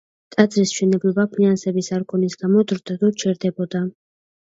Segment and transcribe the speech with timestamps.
[0.35, 3.89] ტაძრის მშენებლობა ფინანსების არქონის გამო დროდადრო ჩერდებოდა.